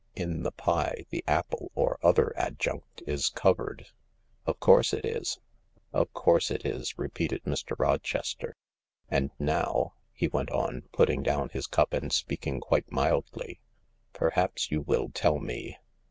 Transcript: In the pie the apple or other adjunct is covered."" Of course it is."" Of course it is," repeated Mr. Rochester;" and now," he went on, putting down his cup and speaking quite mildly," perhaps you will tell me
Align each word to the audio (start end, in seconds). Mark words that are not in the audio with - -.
In 0.15 0.41
the 0.41 0.51
pie 0.51 1.05
the 1.11 1.23
apple 1.27 1.71
or 1.75 1.99
other 2.01 2.33
adjunct 2.35 3.03
is 3.05 3.29
covered."" 3.29 3.89
Of 4.47 4.59
course 4.59 4.93
it 4.93 5.05
is."" 5.05 5.37
Of 5.93 6.11
course 6.11 6.49
it 6.49 6.65
is," 6.65 6.97
repeated 6.97 7.43
Mr. 7.43 7.75
Rochester;" 7.77 8.55
and 9.11 9.29
now," 9.37 9.93
he 10.11 10.27
went 10.27 10.49
on, 10.49 10.89
putting 10.91 11.21
down 11.21 11.49
his 11.49 11.67
cup 11.67 11.93
and 11.93 12.11
speaking 12.11 12.59
quite 12.59 12.91
mildly," 12.91 13.61
perhaps 14.13 14.71
you 14.71 14.81
will 14.81 15.09
tell 15.09 15.37
me 15.37 15.77